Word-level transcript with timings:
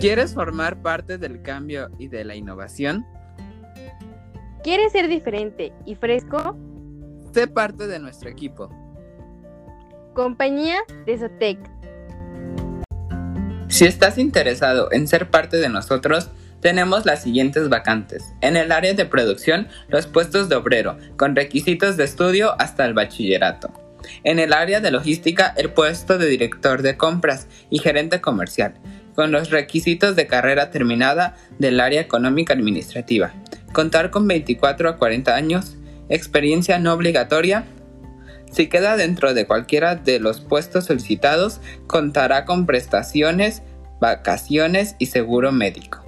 ¿Quieres 0.00 0.34
formar 0.34 0.82
parte 0.82 1.18
del 1.18 1.42
cambio 1.42 1.90
y 1.98 2.08
de 2.08 2.24
la 2.24 2.34
innovación? 2.34 3.06
¿Quieres 4.62 4.92
ser 4.92 5.08
diferente 5.08 5.72
y 5.86 5.94
fresco? 5.94 6.56
Sé 7.32 7.46
parte 7.46 7.86
de 7.86 7.98
nuestro 7.98 8.28
equipo. 8.28 8.70
Compañía 10.14 10.78
de 11.06 11.18
Sotec. 11.18 11.58
Si 13.68 13.84
estás 13.86 14.18
interesado 14.18 14.92
en 14.92 15.08
ser 15.08 15.30
parte 15.30 15.56
de 15.56 15.68
nosotros, 15.68 16.30
tenemos 16.60 17.04
las 17.04 17.22
siguientes 17.22 17.68
vacantes. 17.68 18.32
En 18.40 18.56
el 18.56 18.72
área 18.72 18.94
de 18.94 19.04
producción, 19.04 19.68
los 19.88 20.06
puestos 20.06 20.48
de 20.48 20.56
obrero, 20.56 20.96
con 21.16 21.34
requisitos 21.34 21.96
de 21.96 22.04
estudio 22.04 22.54
hasta 22.58 22.86
el 22.86 22.94
bachillerato. 22.94 23.72
En 24.22 24.38
el 24.38 24.52
área 24.52 24.80
de 24.80 24.90
logística, 24.90 25.52
el 25.56 25.72
puesto 25.72 26.18
de 26.18 26.26
director 26.26 26.82
de 26.82 26.96
compras 26.96 27.48
y 27.68 27.78
gerente 27.78 28.20
comercial, 28.20 28.74
con 29.14 29.32
los 29.32 29.50
requisitos 29.50 30.16
de 30.16 30.26
carrera 30.26 30.70
terminada 30.70 31.36
del 31.58 31.80
área 31.80 32.00
económica 32.00 32.54
administrativa. 32.54 33.32
Contar 33.72 34.10
con 34.10 34.26
24 34.26 34.88
a 34.88 34.96
40 34.96 35.34
años, 35.34 35.76
experiencia 36.08 36.78
no 36.78 36.92
obligatoria. 36.92 37.64
Si 38.52 38.68
queda 38.68 38.96
dentro 38.96 39.34
de 39.34 39.46
cualquiera 39.46 39.96
de 39.96 40.20
los 40.20 40.40
puestos 40.40 40.84
solicitados, 40.86 41.60
contará 41.86 42.44
con 42.44 42.66
prestaciones, 42.66 43.62
vacaciones 44.00 44.96
y 44.98 45.06
seguro 45.06 45.50
médico. 45.50 46.04